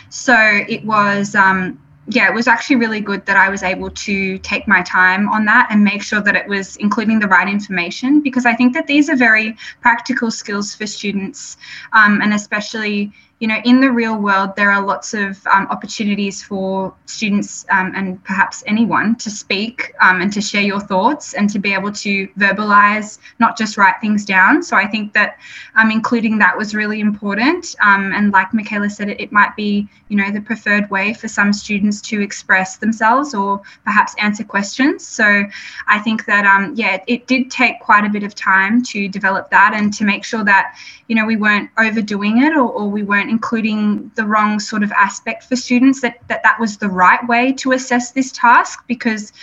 So 0.09 0.35
it 0.35 0.83
was, 0.85 1.35
um, 1.35 1.81
yeah, 2.07 2.29
it 2.29 2.33
was 2.33 2.47
actually 2.47 2.77
really 2.77 2.99
good 2.99 3.25
that 3.25 3.37
I 3.37 3.49
was 3.49 3.63
able 3.63 3.89
to 3.91 4.37
take 4.39 4.67
my 4.67 4.81
time 4.81 5.29
on 5.29 5.45
that 5.45 5.67
and 5.69 5.83
make 5.83 6.01
sure 6.01 6.21
that 6.21 6.35
it 6.35 6.47
was 6.47 6.75
including 6.77 7.19
the 7.19 7.27
right 7.27 7.47
information 7.47 8.21
because 8.21 8.45
I 8.45 8.53
think 8.55 8.73
that 8.73 8.87
these 8.87 9.09
are 9.09 9.15
very 9.15 9.55
practical 9.81 10.31
skills 10.31 10.73
for 10.75 10.87
students 10.87 11.57
um, 11.93 12.21
and 12.21 12.33
especially 12.33 13.11
you 13.41 13.47
know, 13.47 13.59
in 13.65 13.81
the 13.81 13.91
real 13.91 14.17
world, 14.17 14.55
there 14.55 14.69
are 14.69 14.85
lots 14.85 15.15
of 15.15 15.45
um, 15.47 15.65
opportunities 15.71 16.43
for 16.43 16.93
students 17.07 17.65
um, 17.71 17.91
and 17.95 18.23
perhaps 18.23 18.63
anyone 18.67 19.15
to 19.15 19.31
speak 19.31 19.91
um, 19.99 20.21
and 20.21 20.31
to 20.31 20.39
share 20.39 20.61
your 20.61 20.79
thoughts 20.79 21.33
and 21.33 21.49
to 21.49 21.57
be 21.57 21.73
able 21.73 21.91
to 21.91 22.27
verbalize, 22.37 23.17
not 23.39 23.57
just 23.57 23.77
write 23.77 23.95
things 23.99 24.25
down. 24.25 24.61
So 24.61 24.77
I 24.77 24.85
think 24.85 25.13
that 25.13 25.39
um, 25.73 25.89
including 25.89 26.37
that 26.37 26.55
was 26.55 26.75
really 26.75 26.99
important. 26.99 27.75
Um, 27.81 28.13
and 28.13 28.31
like 28.31 28.53
Micaela 28.53 28.91
said, 28.91 29.09
it, 29.09 29.19
it 29.19 29.31
might 29.31 29.55
be, 29.55 29.89
you 30.09 30.17
know, 30.17 30.29
the 30.29 30.41
preferred 30.41 30.87
way 30.91 31.15
for 31.15 31.27
some 31.27 31.51
students 31.51 31.99
to 32.01 32.21
express 32.21 32.77
themselves 32.77 33.33
or 33.33 33.59
perhaps 33.83 34.13
answer 34.19 34.43
questions. 34.43 35.07
So 35.07 35.45
I 35.87 35.97
think 35.97 36.25
that, 36.25 36.45
um, 36.45 36.75
yeah, 36.75 36.93
it, 36.93 37.03
it 37.07 37.25
did 37.25 37.49
take 37.49 37.79
quite 37.79 38.05
a 38.05 38.09
bit 38.09 38.21
of 38.21 38.35
time 38.35 38.83
to 38.83 39.09
develop 39.09 39.49
that 39.49 39.73
and 39.73 39.91
to 39.95 40.03
make 40.03 40.23
sure 40.23 40.43
that, 40.43 40.77
you 41.07 41.15
know, 41.15 41.25
we 41.25 41.37
weren't 41.37 41.71
overdoing 41.79 42.43
it 42.43 42.53
or, 42.53 42.69
or 42.69 42.87
we 42.87 43.01
weren't 43.01 43.30
including 43.31 44.11
the 44.15 44.25
wrong 44.25 44.59
sort 44.59 44.83
of 44.83 44.91
aspect 44.91 45.45
for 45.45 45.55
students 45.55 46.01
that 46.01 46.17
that, 46.27 46.43
that 46.43 46.59
was 46.59 46.77
the 46.77 46.89
right 46.89 47.25
way 47.27 47.51
to 47.53 47.71
assess 47.71 48.11
this 48.11 48.31
task 48.31 48.83
because 48.87 49.33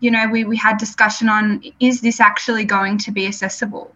you 0.00 0.10
know 0.10 0.28
we, 0.28 0.44
we 0.44 0.56
had 0.56 0.76
discussion 0.76 1.28
on 1.28 1.62
is 1.80 2.00
this 2.00 2.20
actually 2.20 2.64
going 2.64 2.98
to 2.98 3.10
be 3.10 3.26
accessible 3.26 3.94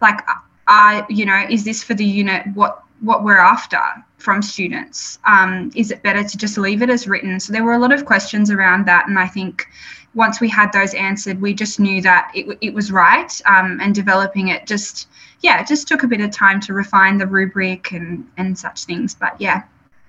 like 0.00 0.20
I, 0.68 1.04
you 1.08 1.26
know 1.26 1.44
is 1.50 1.64
this 1.64 1.82
for 1.82 1.94
the 1.94 2.04
unit 2.04 2.46
what 2.54 2.84
what 3.00 3.24
we're 3.24 3.38
after 3.38 3.82
from 4.16 4.40
students? 4.40 5.18
Um, 5.26 5.70
is 5.74 5.90
it 5.90 6.02
better 6.02 6.24
to 6.24 6.36
just 6.38 6.56
leave 6.56 6.80
it 6.80 6.88
as 6.88 7.06
written? 7.06 7.38
So 7.38 7.52
there 7.52 7.62
were 7.62 7.74
a 7.74 7.78
lot 7.78 7.92
of 7.92 8.06
questions 8.06 8.50
around 8.50 8.86
that 8.86 9.08
and 9.08 9.18
i 9.18 9.26
think 9.26 9.66
once 10.14 10.40
we 10.40 10.48
had 10.48 10.72
those 10.72 10.94
answered 10.94 11.40
we 11.40 11.52
just 11.52 11.80
knew 11.80 12.00
that 12.00 12.30
it, 12.34 12.58
it 12.60 12.72
was 12.72 12.92
right 12.92 13.40
um, 13.46 13.80
and 13.80 13.94
developing 13.94 14.48
it 14.48 14.66
just 14.66 15.08
yeah, 15.44 15.60
it 15.60 15.66
just 15.66 15.86
took 15.86 16.02
a 16.02 16.06
bit 16.06 16.22
of 16.22 16.30
time 16.30 16.58
to 16.60 16.72
refine 16.72 17.18
the 17.18 17.26
rubric 17.26 17.92
and 17.92 18.26
and 18.38 18.58
such 18.58 18.84
things. 18.84 19.14
But 19.14 19.38
yeah, 19.38 19.64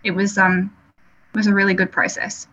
it 0.06 0.12
was 0.12 0.38
um 0.38 0.74
it 1.34 1.38
was 1.38 1.48
a 1.48 1.54
really 1.54 1.74
good 1.74 1.92
process. 1.92 2.48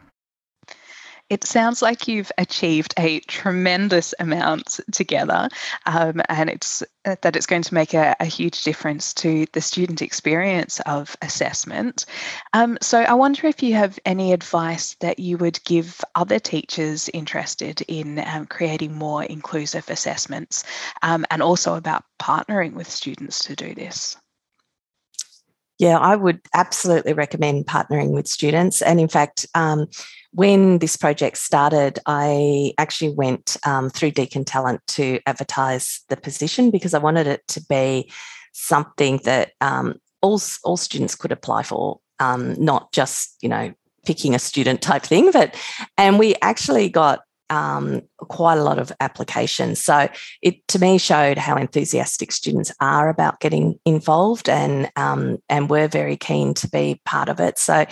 It 1.32 1.44
sounds 1.44 1.80
like 1.80 2.08
you've 2.08 2.30
achieved 2.36 2.92
a 2.98 3.20
tremendous 3.20 4.12
amount 4.18 4.80
together, 4.92 5.48
um, 5.86 6.20
and 6.28 6.50
it's 6.50 6.82
uh, 7.06 7.16
that 7.22 7.36
it's 7.36 7.46
going 7.46 7.62
to 7.62 7.72
make 7.72 7.94
a, 7.94 8.14
a, 8.20 8.26
huge 8.26 8.64
difference 8.64 9.14
to 9.14 9.46
the 9.54 9.62
student 9.62 10.02
experience 10.02 10.78
of 10.80 11.16
assessment. 11.22 12.04
Um, 12.52 12.76
so, 12.82 13.00
I 13.00 13.14
wonder 13.14 13.46
if 13.46 13.62
you 13.62 13.72
have 13.76 13.98
any 14.04 14.34
advice 14.34 14.94
that 15.00 15.18
you 15.18 15.38
would 15.38 15.58
give 15.64 16.02
other 16.14 16.38
teachers 16.38 17.08
interested 17.14 17.80
in 17.88 18.18
um, 18.18 18.44
creating 18.44 18.94
more 18.94 19.24
inclusive 19.24 19.88
assessments, 19.88 20.64
um, 21.00 21.24
and 21.30 21.40
also 21.40 21.76
about 21.76 22.04
partnering 22.20 22.74
with 22.74 22.90
students 22.90 23.42
to 23.46 23.56
do 23.56 23.74
this. 23.74 24.18
Yeah, 25.78 25.98
I 25.98 26.14
would 26.14 26.42
absolutely 26.54 27.14
recommend 27.14 27.66
partnering 27.66 28.10
with 28.10 28.28
students. 28.28 28.82
And 28.82 29.00
in 29.00 29.08
fact, 29.08 29.46
um, 29.54 29.88
when 30.32 30.78
this 30.78 30.96
project 30.96 31.36
started, 31.36 31.98
I 32.06 32.72
actually 32.78 33.14
went 33.14 33.56
um, 33.66 33.90
through 33.90 34.12
Deakin 34.12 34.44
Talent 34.44 34.80
to 34.88 35.20
advertise 35.26 36.00
the 36.08 36.16
position 36.16 36.70
because 36.70 36.94
I 36.94 36.98
wanted 36.98 37.26
it 37.26 37.46
to 37.48 37.64
be 37.68 38.10
something 38.52 39.20
that 39.24 39.52
um, 39.60 39.96
all, 40.22 40.40
all 40.64 40.76
students 40.76 41.14
could 41.14 41.32
apply 41.32 41.64
for, 41.64 42.00
um, 42.18 42.54
not 42.62 42.92
just, 42.92 43.36
you 43.42 43.48
know, 43.48 43.74
picking 44.06 44.34
a 44.34 44.38
student 44.38 44.80
type 44.80 45.02
thing. 45.02 45.30
But, 45.30 45.54
and 45.98 46.18
we 46.18 46.34
actually 46.40 46.88
got 46.88 47.20
um, 47.52 48.00
quite 48.16 48.56
a 48.56 48.62
lot 48.62 48.78
of 48.78 48.90
applications. 48.98 49.84
So 49.84 50.08
it 50.40 50.66
to 50.68 50.78
me 50.78 50.96
showed 50.96 51.36
how 51.36 51.56
enthusiastic 51.56 52.32
students 52.32 52.72
are 52.80 53.10
about 53.10 53.40
getting 53.40 53.78
involved, 53.84 54.48
and 54.48 54.90
um, 54.96 55.38
and 55.50 55.68
we're 55.68 55.88
very 55.88 56.16
keen 56.16 56.54
to 56.54 56.68
be 56.68 57.00
part 57.04 57.28
of 57.28 57.40
it. 57.40 57.58
So 57.58 57.84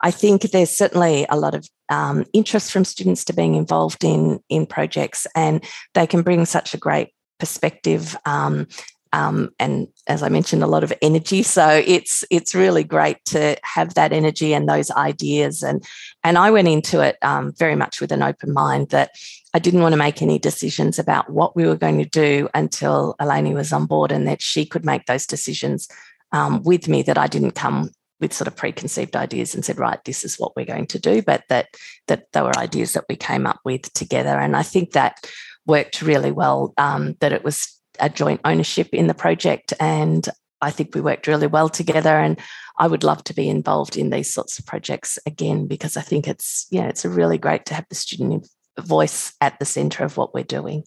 I 0.00 0.10
think 0.10 0.42
there's 0.42 0.76
certainly 0.76 1.26
a 1.30 1.36
lot 1.36 1.54
of 1.54 1.68
um, 1.88 2.24
interest 2.32 2.72
from 2.72 2.84
students 2.84 3.24
to 3.26 3.32
being 3.32 3.54
involved 3.54 4.02
in 4.02 4.40
in 4.48 4.66
projects, 4.66 5.28
and 5.36 5.64
they 5.94 6.08
can 6.08 6.22
bring 6.22 6.44
such 6.44 6.74
a 6.74 6.78
great 6.78 7.10
perspective 7.38 8.16
um, 8.26 8.66
um, 9.14 9.50
and 9.60 9.86
as 10.08 10.24
I 10.24 10.28
mentioned, 10.28 10.64
a 10.64 10.66
lot 10.66 10.82
of 10.82 10.92
energy. 11.00 11.44
So 11.44 11.82
it's 11.86 12.24
it's 12.30 12.52
really 12.52 12.82
great 12.82 13.24
to 13.26 13.56
have 13.62 13.94
that 13.94 14.12
energy 14.12 14.52
and 14.52 14.68
those 14.68 14.90
ideas. 14.90 15.62
And 15.62 15.84
and 16.24 16.36
I 16.36 16.50
went 16.50 16.66
into 16.66 17.00
it 17.00 17.16
um, 17.22 17.52
very 17.56 17.76
much 17.76 18.00
with 18.00 18.10
an 18.10 18.24
open 18.24 18.52
mind 18.52 18.90
that 18.90 19.10
I 19.54 19.60
didn't 19.60 19.82
want 19.82 19.92
to 19.92 20.04
make 20.06 20.20
any 20.20 20.40
decisions 20.40 20.98
about 20.98 21.30
what 21.30 21.54
we 21.54 21.64
were 21.64 21.76
going 21.76 21.98
to 21.98 22.08
do 22.08 22.48
until 22.54 23.14
Eleni 23.20 23.54
was 23.54 23.72
on 23.72 23.86
board, 23.86 24.10
and 24.10 24.26
that 24.26 24.42
she 24.42 24.66
could 24.66 24.84
make 24.84 25.06
those 25.06 25.26
decisions 25.26 25.86
um, 26.32 26.64
with 26.64 26.88
me. 26.88 27.02
That 27.02 27.18
I 27.18 27.28
didn't 27.28 27.52
come 27.52 27.90
with 28.20 28.32
sort 28.32 28.48
of 28.48 28.56
preconceived 28.56 29.14
ideas 29.14 29.54
and 29.54 29.64
said, 29.64 29.78
right, 29.78 30.02
this 30.04 30.24
is 30.24 30.40
what 30.40 30.56
we're 30.56 30.64
going 30.64 30.86
to 30.88 30.98
do, 30.98 31.22
but 31.22 31.44
that 31.50 31.68
that 32.08 32.32
they 32.32 32.42
were 32.42 32.58
ideas 32.58 32.94
that 32.94 33.04
we 33.08 33.14
came 33.14 33.46
up 33.46 33.60
with 33.64 33.92
together. 33.92 34.40
And 34.40 34.56
I 34.56 34.64
think 34.64 34.90
that 34.90 35.24
worked 35.66 36.02
really 36.02 36.32
well. 36.32 36.74
Um, 36.78 37.14
that 37.20 37.32
it 37.32 37.44
was 37.44 37.80
a 38.00 38.08
joint 38.08 38.40
ownership 38.44 38.88
in 38.92 39.06
the 39.06 39.14
project. 39.14 39.72
And 39.80 40.28
I 40.60 40.70
think 40.70 40.94
we 40.94 41.00
worked 41.00 41.26
really 41.26 41.46
well 41.46 41.68
together. 41.68 42.16
And 42.16 42.38
I 42.78 42.88
would 42.88 43.04
love 43.04 43.22
to 43.24 43.34
be 43.34 43.48
involved 43.48 43.96
in 43.96 44.10
these 44.10 44.32
sorts 44.32 44.58
of 44.58 44.66
projects 44.66 45.18
again 45.26 45.66
because 45.66 45.96
I 45.96 46.02
think 46.02 46.26
it's, 46.26 46.66
yeah, 46.70 46.88
it's 46.88 47.04
really 47.04 47.38
great 47.38 47.66
to 47.66 47.74
have 47.74 47.86
the 47.88 47.94
student 47.94 48.48
voice 48.78 49.32
at 49.40 49.58
the 49.58 49.64
centre 49.64 50.04
of 50.04 50.16
what 50.16 50.34
we're 50.34 50.44
doing. 50.44 50.84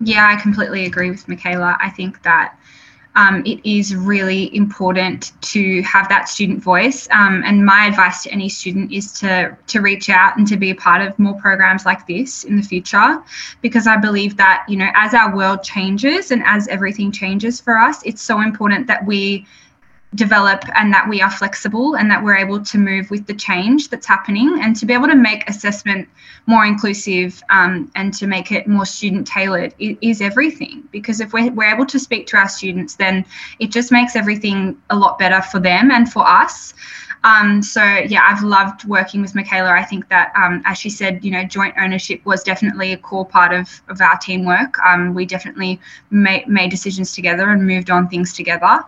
Yeah, 0.00 0.26
I 0.28 0.40
completely 0.40 0.86
agree 0.86 1.10
with 1.10 1.28
Micaela. 1.28 1.76
I 1.80 1.90
think 1.90 2.22
that 2.22 2.58
um, 3.14 3.42
it 3.44 3.60
is 3.68 3.96
really 3.96 4.54
important 4.54 5.32
to 5.42 5.82
have 5.82 6.08
that 6.08 6.28
student 6.28 6.62
voice. 6.62 7.08
Um, 7.10 7.42
and 7.44 7.64
my 7.66 7.86
advice 7.86 8.22
to 8.22 8.30
any 8.30 8.48
student 8.48 8.92
is 8.92 9.12
to, 9.20 9.56
to 9.66 9.80
reach 9.80 10.08
out 10.08 10.36
and 10.36 10.46
to 10.46 10.56
be 10.56 10.70
a 10.70 10.74
part 10.74 11.02
of 11.02 11.18
more 11.18 11.34
programs 11.40 11.84
like 11.84 12.06
this 12.06 12.44
in 12.44 12.56
the 12.56 12.62
future, 12.62 13.22
because 13.60 13.86
I 13.86 13.96
believe 13.96 14.36
that, 14.36 14.64
you 14.68 14.76
know, 14.76 14.90
as 14.94 15.14
our 15.14 15.34
world 15.34 15.62
changes 15.62 16.30
and 16.30 16.42
as 16.44 16.68
everything 16.68 17.10
changes 17.10 17.60
for 17.60 17.76
us, 17.76 18.02
it's 18.04 18.22
so 18.22 18.40
important 18.40 18.86
that 18.86 19.04
we 19.04 19.46
develop 20.14 20.64
and 20.74 20.92
that 20.92 21.06
we 21.06 21.20
are 21.20 21.30
flexible 21.30 21.96
and 21.96 22.10
that 22.10 22.22
we're 22.22 22.36
able 22.36 22.62
to 22.62 22.78
move 22.78 23.10
with 23.10 23.26
the 23.26 23.34
change 23.34 23.90
that's 23.90 24.06
happening 24.06 24.58
and 24.62 24.74
to 24.74 24.86
be 24.86 24.94
able 24.94 25.06
to 25.06 25.14
make 25.14 25.48
assessment 25.48 26.08
more 26.46 26.64
inclusive 26.64 27.42
um, 27.50 27.90
and 27.94 28.14
to 28.14 28.26
make 28.26 28.50
it 28.50 28.66
more 28.66 28.86
student 28.86 29.26
tailored 29.26 29.74
is 29.78 30.22
everything. 30.22 30.82
Because 30.92 31.20
if 31.20 31.34
we're, 31.34 31.50
we're 31.52 31.74
able 31.74 31.84
to 31.86 31.98
speak 31.98 32.26
to 32.28 32.38
our 32.38 32.48
students 32.48 32.96
then 32.96 33.24
it 33.58 33.70
just 33.70 33.92
makes 33.92 34.16
everything 34.16 34.80
a 34.88 34.96
lot 34.96 35.18
better 35.18 35.42
for 35.42 35.60
them 35.60 35.90
and 35.90 36.10
for 36.10 36.26
us 36.26 36.72
um, 37.24 37.62
so 37.62 37.82
yeah, 37.82 38.22
I've 38.26 38.42
loved 38.42 38.84
working 38.84 39.20
with 39.20 39.34
Micaela. 39.34 39.70
I 39.70 39.84
think 39.84 40.08
that, 40.08 40.32
um, 40.36 40.62
as 40.64 40.78
she 40.78 40.90
said, 40.90 41.24
you 41.24 41.30
know, 41.30 41.44
joint 41.44 41.74
ownership 41.78 42.24
was 42.24 42.42
definitely 42.42 42.92
a 42.92 42.96
core 42.96 43.26
part 43.26 43.52
of, 43.52 43.82
of 43.88 44.00
our 44.00 44.16
teamwork. 44.18 44.78
Um, 44.80 45.14
we 45.14 45.26
definitely 45.26 45.80
made, 46.10 46.46
made 46.48 46.70
decisions 46.70 47.12
together 47.12 47.50
and 47.50 47.66
moved 47.66 47.90
on 47.90 48.08
things 48.08 48.32
together. 48.32 48.84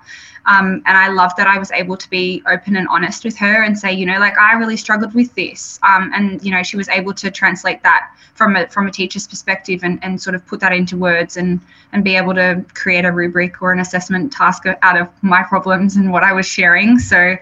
Um, 0.46 0.82
and 0.86 0.96
I 0.96 1.08
love 1.08 1.36
that 1.36 1.46
I 1.46 1.58
was 1.58 1.70
able 1.72 1.96
to 1.96 2.08
be 2.08 2.42
open 2.46 2.76
and 2.76 2.88
honest 2.88 3.24
with 3.24 3.36
her 3.36 3.62
and 3.62 3.78
say, 3.78 3.92
you 3.92 4.06
know, 4.06 4.18
like 4.18 4.38
I 4.38 4.54
really 4.54 4.76
struggled 4.76 5.14
with 5.14 5.34
this. 5.34 5.78
Um, 5.82 6.10
and 6.14 6.42
you 6.42 6.50
know, 6.50 6.62
she 6.62 6.76
was 6.76 6.88
able 6.88 7.12
to 7.14 7.30
translate 7.30 7.82
that 7.82 8.10
from 8.34 8.56
a 8.56 8.66
from 8.68 8.86
a 8.86 8.90
teacher's 8.90 9.26
perspective 9.26 9.80
and, 9.82 10.02
and 10.02 10.20
sort 10.20 10.34
of 10.34 10.46
put 10.46 10.60
that 10.60 10.72
into 10.72 10.96
words 10.96 11.36
and 11.36 11.60
and 11.92 12.02
be 12.02 12.16
able 12.16 12.34
to 12.34 12.64
create 12.74 13.04
a 13.04 13.12
rubric 13.12 13.60
or 13.60 13.72
an 13.72 13.80
assessment 13.80 14.32
task 14.32 14.64
out 14.66 14.96
of 14.98 15.10
my 15.22 15.42
problems 15.42 15.96
and 15.96 16.10
what 16.10 16.22
I 16.22 16.32
was 16.32 16.46
sharing. 16.46 16.98
So 16.98 17.36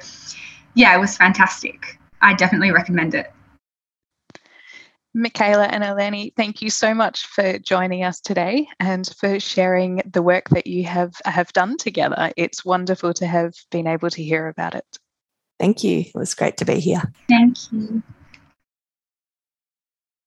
yeah, 0.74 0.94
it 0.96 1.00
was 1.00 1.16
fantastic. 1.16 1.98
I 2.20 2.34
definitely 2.34 2.70
recommend 2.70 3.14
it. 3.14 3.32
Micaela 5.14 5.64
and 5.64 5.82
Eleni, 5.82 6.32
thank 6.36 6.62
you 6.62 6.70
so 6.70 6.94
much 6.94 7.26
for 7.26 7.58
joining 7.58 8.04
us 8.04 8.20
today 8.20 8.68
and 8.78 9.08
for 9.18 9.40
sharing 9.40 10.02
the 10.12 10.22
work 10.22 10.48
that 10.50 10.66
you 10.66 10.84
have, 10.84 11.14
have 11.24 11.52
done 11.52 11.76
together. 11.76 12.30
It's 12.36 12.64
wonderful 12.64 13.14
to 13.14 13.26
have 13.26 13.54
been 13.70 13.86
able 13.86 14.10
to 14.10 14.22
hear 14.22 14.48
about 14.48 14.74
it. 14.74 14.86
Thank 15.58 15.82
you. 15.82 16.00
It 16.00 16.14
was 16.14 16.34
great 16.34 16.58
to 16.58 16.64
be 16.64 16.78
here. 16.78 17.02
Thank 17.28 17.56
you. 17.72 18.02